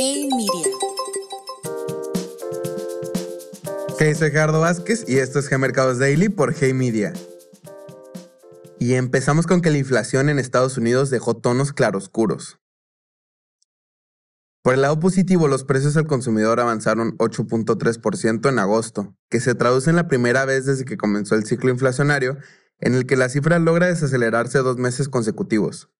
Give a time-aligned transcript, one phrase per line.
[0.00, 0.62] Hey Media.
[4.14, 7.12] Soy Gerardo Vázquez y esto es G Mercados Daily por Hey Media.
[8.78, 12.60] Y empezamos con que la inflación en Estados Unidos dejó tonos claroscuros.
[14.62, 19.90] Por el lado positivo, los precios al consumidor avanzaron 8.3% en agosto, que se traduce
[19.90, 22.38] en la primera vez desde que comenzó el ciclo inflacionario,
[22.78, 25.90] en el que la cifra logra desacelerarse dos meses consecutivos.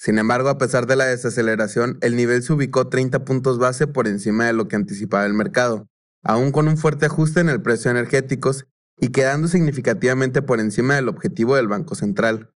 [0.00, 4.08] Sin embargo, a pesar de la desaceleración, el nivel se ubicó 30 puntos base por
[4.08, 5.90] encima de lo que anticipaba el mercado,
[6.22, 10.94] aún con un fuerte ajuste en el precio de energéticos y quedando significativamente por encima
[10.94, 12.50] del objetivo del Banco Central.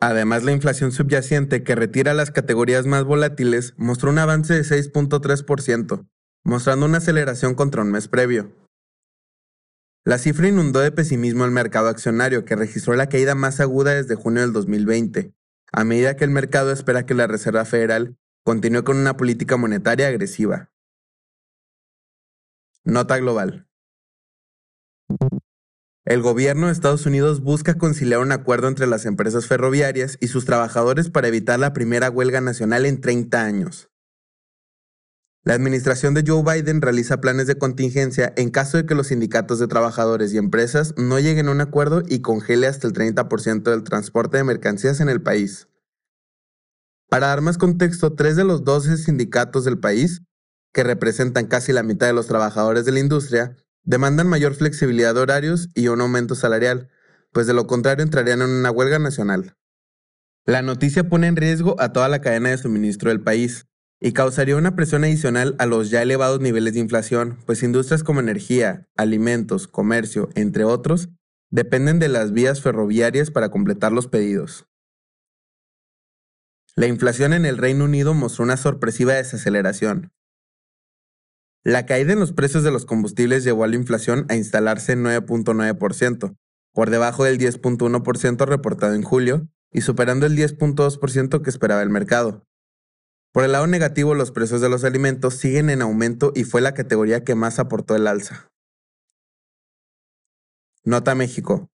[0.00, 6.08] Además, la inflación subyacente, que retira las categorías más volátiles, mostró un avance de 6.3%,
[6.42, 8.50] mostrando una aceleración contra un mes previo.
[10.04, 14.16] La cifra inundó de pesimismo el mercado accionario, que registró la caída más aguda desde
[14.16, 15.32] junio del 2020,
[15.72, 20.08] a medida que el mercado espera que la Reserva Federal continúe con una política monetaria
[20.08, 20.70] agresiva.
[22.84, 23.66] Nota global.
[26.04, 30.44] El gobierno de Estados Unidos busca conciliar un acuerdo entre las empresas ferroviarias y sus
[30.44, 33.90] trabajadores para evitar la primera huelga nacional en 30 años.
[35.46, 39.60] La administración de Joe Biden realiza planes de contingencia en caso de que los sindicatos
[39.60, 43.84] de trabajadores y empresas no lleguen a un acuerdo y congele hasta el 30% del
[43.84, 45.68] transporte de mercancías en el país.
[47.08, 50.22] Para dar más contexto, tres de los 12 sindicatos del país,
[50.72, 55.20] que representan casi la mitad de los trabajadores de la industria, demandan mayor flexibilidad de
[55.20, 56.88] horarios y un aumento salarial,
[57.30, 59.56] pues de lo contrario entrarían en una huelga nacional.
[60.44, 63.68] La noticia pone en riesgo a toda la cadena de suministro del país,
[64.00, 68.20] y causaría una presión adicional a los ya elevados niveles de inflación, pues industrias como
[68.20, 71.08] energía, alimentos, comercio, entre otros,
[71.50, 74.66] dependen de las vías ferroviarias para completar los pedidos.
[76.74, 80.12] La inflación en el Reino Unido mostró una sorpresiva desaceleración.
[81.64, 85.02] La caída en los precios de los combustibles llevó a la inflación a instalarse en
[85.02, 86.36] 9.9%,
[86.72, 92.45] por debajo del 10.1% reportado en julio y superando el 10.2% que esperaba el mercado.
[93.36, 96.72] Por el lado negativo, los precios de los alimentos siguen en aumento y fue la
[96.72, 98.48] categoría que más aportó el alza.
[100.84, 101.68] Nota México.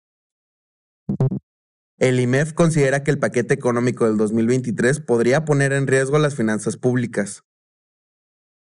[1.98, 6.76] El IMEF considera que el paquete económico del 2023 podría poner en riesgo las finanzas
[6.76, 7.42] públicas.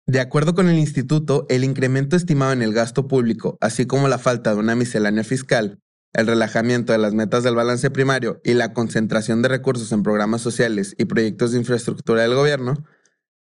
[0.06, 4.18] De acuerdo con el instituto, el incremento estimado en el gasto público, así como la
[4.18, 5.80] falta de una miscelánea fiscal,
[6.14, 10.41] el relajamiento de las metas del balance primario y la concentración de recursos en programas
[10.41, 12.84] sociales y proyectos de infraestructura del gobierno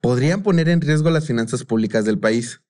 [0.01, 2.61] podrían poner en riesgo las finanzas públicas del país.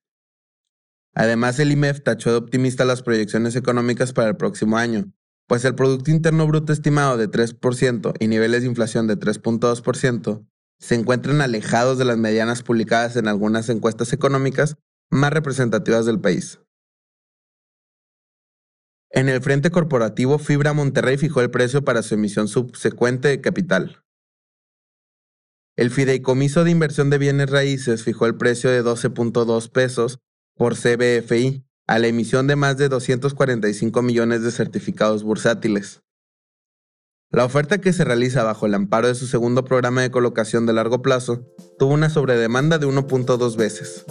[1.14, 5.12] Además, el IMEF tachó de optimista las proyecciones económicas para el próximo año,
[5.48, 10.46] pues el Producto Interno Bruto estimado de 3% y niveles de inflación de 3.2%
[10.80, 14.76] se encuentran alejados de las medianas publicadas en algunas encuestas económicas
[15.10, 16.60] más representativas del país.
[19.10, 24.04] En el frente corporativo, Fibra Monterrey fijó el precio para su emisión subsecuente de capital.
[25.78, 30.20] El Fideicomiso de Inversión de Bienes Raíces fijó el precio de 12.2 pesos
[30.56, 36.02] por CBFI a la emisión de más de 245 millones de certificados bursátiles.
[37.30, 40.74] La oferta que se realiza bajo el amparo de su segundo programa de colocación de
[40.74, 41.46] largo plazo
[41.78, 44.06] tuvo una sobredemanda de 1.2 veces.